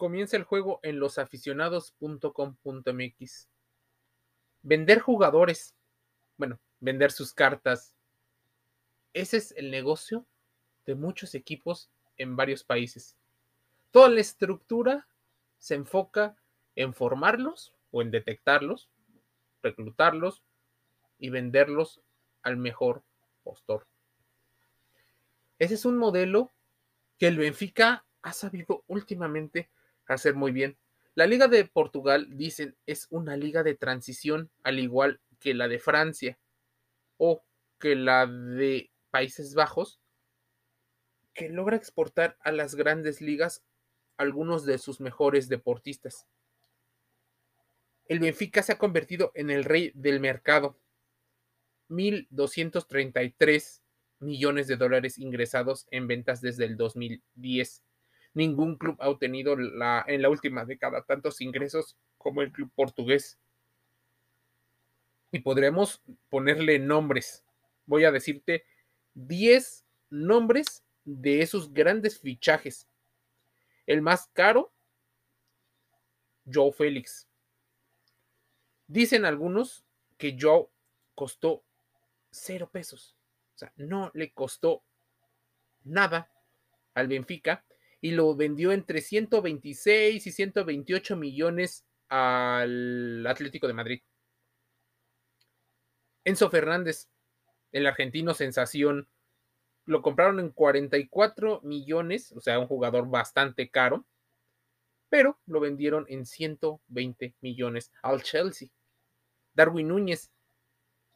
[0.00, 3.48] comienza el juego en losaficionados.com.mx.
[4.62, 5.74] Vender jugadores,
[6.38, 7.94] bueno, vender sus cartas.
[9.12, 10.24] Ese es el negocio
[10.86, 13.18] de muchos equipos en varios países.
[13.90, 15.06] Toda la estructura
[15.58, 16.34] se enfoca
[16.76, 18.88] en formarlos o en detectarlos,
[19.62, 20.42] reclutarlos
[21.18, 22.00] y venderlos
[22.40, 23.02] al mejor
[23.42, 23.86] postor.
[25.58, 26.50] Ese es un modelo
[27.18, 29.68] que el Benfica ha sabido últimamente
[30.14, 30.76] hacer muy bien.
[31.14, 35.78] La Liga de Portugal, dicen, es una liga de transición, al igual que la de
[35.78, 36.38] Francia
[37.16, 37.42] o
[37.78, 40.00] que la de Países Bajos,
[41.32, 43.62] que logra exportar a las grandes ligas
[44.16, 46.26] algunos de sus mejores deportistas.
[48.06, 50.76] El Benfica se ha convertido en el rey del mercado.
[51.88, 53.80] 1.233
[54.20, 57.82] millones de dólares ingresados en ventas desde el 2010
[58.34, 63.38] ningún club ha obtenido la, en la última década tantos ingresos como el club portugués.
[65.32, 67.44] Y podremos ponerle nombres.
[67.86, 68.64] Voy a decirte
[69.14, 72.88] 10 nombres de esos grandes fichajes.
[73.86, 74.72] El más caro,
[76.52, 77.26] Joe Félix.
[78.86, 79.84] Dicen algunos
[80.18, 80.66] que Joe
[81.14, 81.62] costó
[82.30, 83.16] cero pesos.
[83.54, 84.82] O sea, no le costó
[85.84, 86.30] nada
[86.94, 87.64] al Benfica
[88.00, 94.02] y lo vendió entre 126 y 128 millones al Atlético de Madrid.
[96.24, 97.08] Enzo Fernández,
[97.72, 99.08] el argentino sensación,
[99.86, 104.06] lo compraron en 44 millones, o sea, un jugador bastante caro,
[105.08, 108.68] pero lo vendieron en 120 millones al Chelsea.
[109.54, 110.30] Darwin Núñez,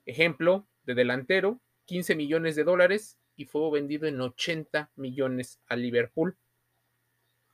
[0.07, 6.37] ejemplo de delantero, 15 millones de dólares y fue vendido en 80 millones al Liverpool.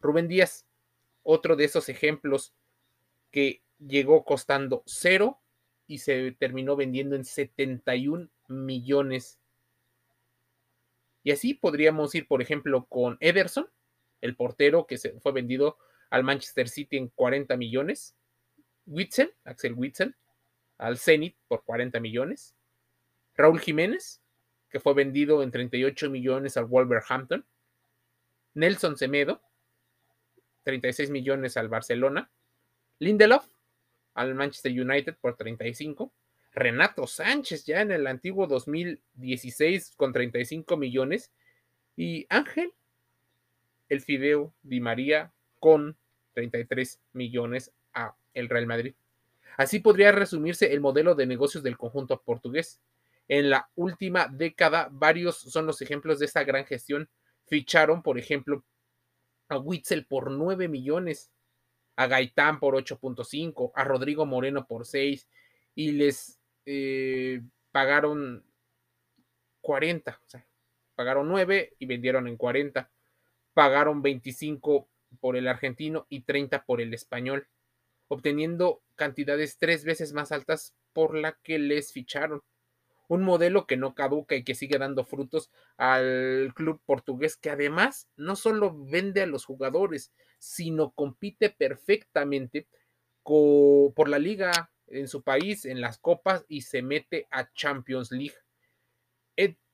[0.01, 0.67] Rubén Díaz,
[1.23, 2.53] otro de esos ejemplos
[3.31, 5.41] que llegó costando cero
[5.87, 9.39] y se terminó vendiendo en 71 millones.
[11.23, 13.69] Y así podríamos ir, por ejemplo, con Ederson,
[14.21, 15.79] el portero que se fue vendido
[16.11, 18.17] al Manchester City en 40 millones.
[18.87, 20.17] Witzel, Axel Witzel,
[20.79, 22.55] al Zenit por 40 millones.
[23.37, 24.21] Raúl Jiménez,
[24.69, 27.45] que fue vendido en 38 millones al Wolverhampton.
[28.55, 29.43] Nelson Semedo,
[30.71, 32.31] 36 millones al Barcelona.
[33.01, 33.45] Lindelof
[34.15, 36.13] al Manchester United por 35.
[36.53, 41.33] Renato Sánchez ya en el antiguo 2016 con 35 millones.
[41.97, 42.73] Y Ángel,
[43.89, 45.97] el Fideo Di María con
[46.35, 48.95] 33 millones a el Real Madrid.
[49.57, 52.81] Así podría resumirse el modelo de negocios del conjunto portugués.
[53.27, 57.09] En la última década, varios son los ejemplos de esta gran gestión.
[57.47, 58.65] Ficharon, por ejemplo,
[59.51, 61.31] a Witzel por 9 millones,
[61.97, 65.29] a Gaitán por 8.5, a Rodrigo Moreno por 6
[65.75, 68.45] y les eh, pagaron
[69.61, 70.47] 40, o sea,
[70.95, 72.91] pagaron 9 y vendieron en 40,
[73.53, 74.89] pagaron 25
[75.21, 77.49] por el argentino y 30 por el español,
[78.09, 82.43] obteniendo cantidades tres veces más altas por la que les ficharon
[83.11, 88.09] un modelo que no caduca y que sigue dando frutos al club portugués, que además
[88.17, 92.69] no solo vende a los jugadores, sino compite perfectamente
[93.25, 98.37] por la liga en su país, en las copas y se mete a Champions League.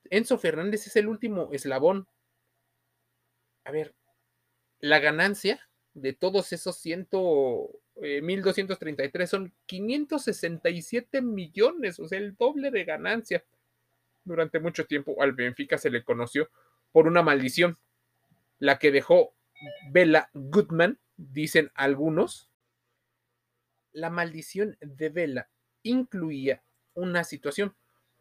[0.09, 2.07] Enzo Fernández es el último eslabón.
[3.65, 3.93] A ver,
[4.79, 5.59] la ganancia
[5.93, 7.69] de todos esos ciento
[7.99, 13.43] 1233 eh, son 567 millones, o sea, el doble de ganancia.
[14.23, 16.49] Durante mucho tiempo al Benfica se le conoció
[16.91, 17.77] por una maldición,
[18.59, 19.33] la que dejó
[19.91, 22.49] Bella Goodman, dicen algunos.
[23.93, 25.49] La maldición de Bella
[25.83, 26.61] incluía
[26.93, 27.75] una situación.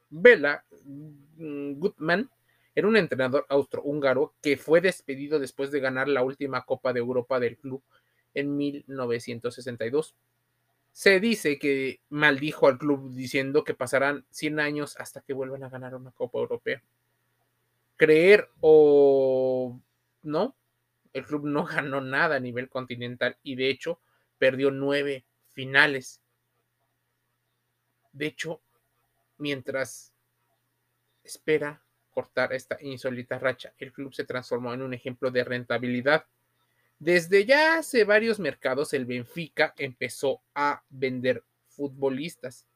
[0.08, 2.30] Bella mm, Goodman
[2.74, 7.40] era un entrenador austrohúngaro que fue despedido después de ganar la última Copa de Europa
[7.40, 7.82] del club
[8.36, 10.14] en 1962.
[10.92, 15.70] Se dice que maldijo al club diciendo que pasarán 100 años hasta que vuelvan a
[15.70, 16.82] ganar una Copa Europea.
[17.96, 19.80] Creer o
[20.22, 20.54] no,
[21.12, 24.00] el club no ganó nada a nivel continental y de hecho
[24.38, 26.20] perdió nueve finales.
[28.12, 28.60] De hecho,
[29.38, 30.12] mientras
[31.24, 36.26] espera cortar esta insólita racha, el club se transformó en un ejemplo de rentabilidad
[36.98, 42.66] desde ya hace varios mercados el Benfica empezó a vender futbolistas.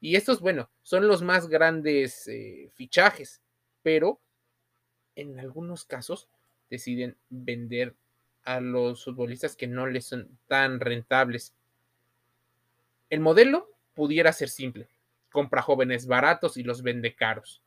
[0.00, 3.40] Y estos, bueno, son los más grandes eh, fichajes,
[3.82, 4.20] pero
[5.16, 6.28] en algunos casos
[6.70, 7.94] deciden vender
[8.44, 11.54] a los futbolistas que no les son tan rentables.
[13.10, 14.88] El modelo pudiera ser simple.
[15.32, 17.62] Compra jóvenes baratos y los vende caros.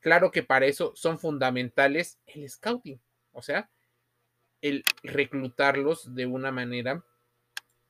[0.00, 3.00] Claro que para eso son fundamentales el scouting,
[3.32, 3.70] o sea,
[4.62, 7.04] el reclutarlos de una manera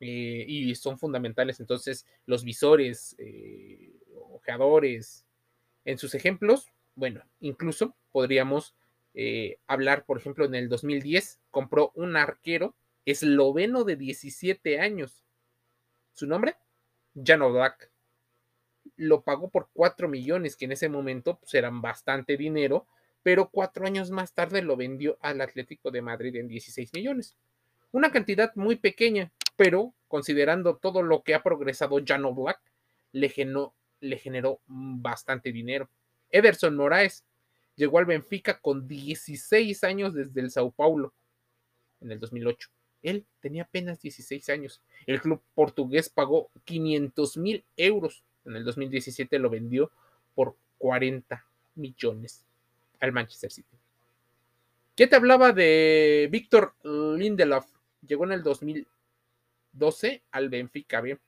[0.01, 3.95] eh, y son fundamentales entonces los visores, eh,
[4.33, 5.25] ojeadores.
[5.85, 8.75] En sus ejemplos, bueno, incluso podríamos
[9.15, 12.75] eh, hablar, por ejemplo, en el 2010 compró un arquero
[13.05, 15.25] esloveno de 17 años.
[16.13, 16.57] ¿Su nombre?
[17.15, 17.91] Jan Oblak.
[18.97, 22.87] Lo pagó por 4 millones, que en ese momento pues, eran bastante dinero,
[23.23, 27.37] pero cuatro años más tarde lo vendió al Atlético de Madrid en 16 millones.
[27.93, 32.61] Una cantidad muy pequeña, pero considerando todo lo que ha progresado Jan Oblak,
[33.13, 35.89] le generó, le generó bastante dinero.
[36.31, 37.25] Ederson Moraes
[37.77, 41.13] llegó al Benfica con 16 años desde el Sao Paulo
[42.01, 42.71] en el 2008.
[43.03, 44.81] Él tenía apenas 16 años.
[45.07, 48.23] El club portugués pagó 500 mil euros.
[48.45, 49.91] En el 2017 lo vendió
[50.35, 52.45] por 40 millones
[53.03, 53.77] al Manchester City.
[54.95, 57.67] ¿Qué te hablaba de Víctor Lindelof?
[58.07, 61.01] Llegó en el 2012 al Benfica.
[61.01, 61.19] Bien.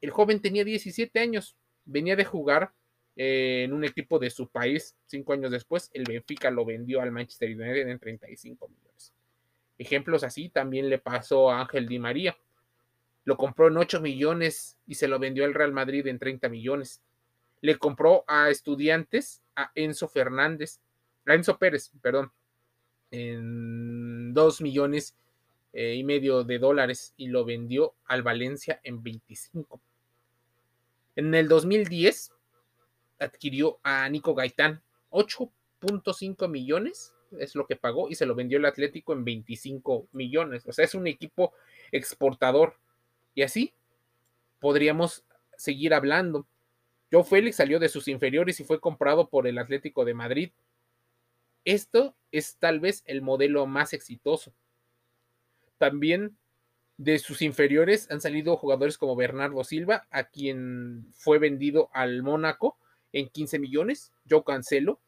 [0.00, 1.56] El joven tenía 17 años.
[1.84, 2.72] Venía de jugar
[3.14, 4.96] eh, en un equipo de su país.
[5.06, 9.12] Cinco años después, el Benfica lo vendió al Manchester United en 35 millones.
[9.78, 12.36] Ejemplos así también le pasó a Ángel Di María.
[13.24, 17.02] Lo compró en 8 millones y se lo vendió al Real Madrid en 30 millones.
[17.60, 20.80] Le compró a estudiantes a Enzo Fernández,
[21.26, 22.30] a Enzo Pérez, perdón,
[23.10, 25.16] en 2 millones
[25.72, 29.80] eh, y medio de dólares y lo vendió al Valencia en 25.
[31.16, 32.32] En el 2010
[33.18, 38.64] adquirió a Nico Gaitán, 8.5 millones es lo que pagó y se lo vendió el
[38.64, 40.64] Atlético en 25 millones.
[40.66, 41.52] O sea, es un equipo
[41.92, 42.76] exportador.
[43.34, 43.74] Y así
[44.60, 45.24] podríamos
[45.56, 46.46] seguir hablando.
[47.16, 50.52] Joe Félix salió de sus inferiores y fue comprado por el Atlético de Madrid.
[51.64, 54.52] Esto es tal vez el modelo más exitoso.
[55.78, 56.36] También
[56.98, 62.76] de sus inferiores han salido jugadores como Bernardo Silva, a quien fue vendido al Mónaco
[63.14, 65.00] en 15 millones, Joe Cancelo,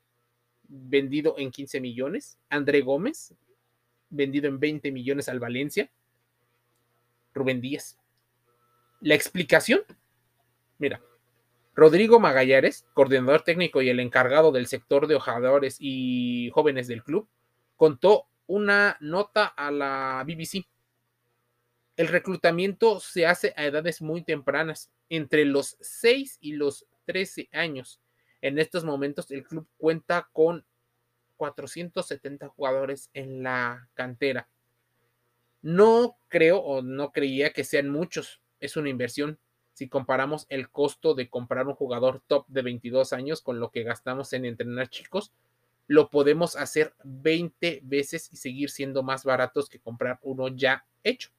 [0.62, 2.38] vendido en 15 millones.
[2.48, 3.34] André Gómez,
[4.08, 5.90] vendido en 20 millones al Valencia.
[7.34, 7.98] Rubén Díaz.
[9.02, 9.82] La explicación,
[10.78, 11.02] mira,
[11.78, 17.28] Rodrigo Magallares, coordinador técnico y el encargado del sector de hojadores y jóvenes del club,
[17.76, 20.66] contó una nota a la BBC.
[21.96, 28.00] El reclutamiento se hace a edades muy tempranas, entre los 6 y los 13 años.
[28.40, 30.64] En estos momentos el club cuenta con
[31.36, 34.48] 470 jugadores en la cantera.
[35.62, 38.42] No creo o no creía que sean muchos.
[38.58, 39.38] Es una inversión.
[39.78, 43.84] Si comparamos el costo de comprar un jugador top de 22 años con lo que
[43.84, 45.30] gastamos en entrenar chicos,
[45.86, 51.30] lo podemos hacer 20 veces y seguir siendo más baratos que comprar uno ya hecho.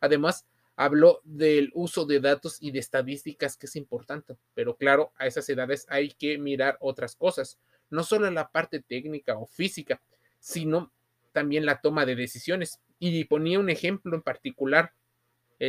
[0.00, 0.46] Además,
[0.76, 5.48] habló del uso de datos y de estadísticas, que es importante, pero claro, a esas
[5.48, 7.58] edades hay que mirar otras cosas,
[7.90, 10.00] no solo la parte técnica o física,
[10.38, 10.92] sino
[11.32, 12.78] también la toma de decisiones.
[13.00, 14.92] Y ponía un ejemplo en particular,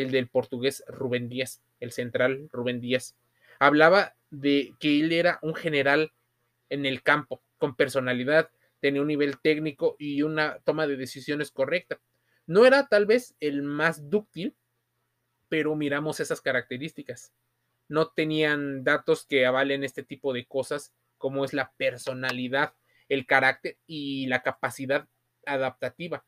[0.02, 3.16] el del portugués Rubén Díaz, el central Rubén Díaz.
[3.60, 6.12] Hablaba de que él era un general
[6.70, 12.02] en el campo, con personalidad, tenía un nivel técnico y una toma de decisiones correcta.
[12.48, 14.56] No era tal vez el más dúctil,
[15.48, 17.32] pero miramos esas características.
[17.88, 22.74] No tenían datos que avalen este tipo de cosas como es la personalidad,
[23.08, 25.08] el carácter y la capacidad
[25.46, 26.26] adaptativa.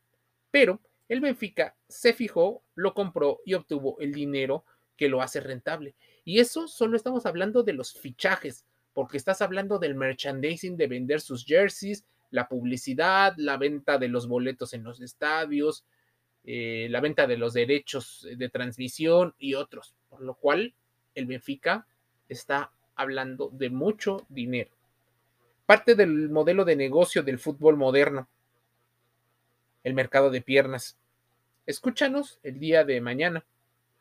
[0.52, 4.64] Pero el Benfica se fijó, lo compró y obtuvo el dinero
[4.96, 5.94] que lo hace rentable.
[6.24, 11.20] Y eso solo estamos hablando de los fichajes, porque estás hablando del merchandising, de vender
[11.20, 15.84] sus jerseys, la publicidad, la venta de los boletos en los estadios,
[16.44, 20.74] eh, la venta de los derechos de transmisión y otros, por lo cual
[21.14, 21.86] el Benfica
[22.28, 24.70] está hablando de mucho dinero.
[25.66, 28.28] Parte del modelo de negocio del fútbol moderno,
[29.86, 30.96] el mercado de piernas.
[31.64, 33.44] Escúchanos el día de mañana,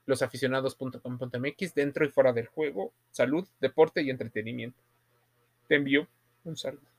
[0.08, 4.82] losaficionados.com.mx, dentro y fuera del juego, salud, deporte y entretenimiento.
[5.68, 6.08] Te envío
[6.44, 6.95] un saludo.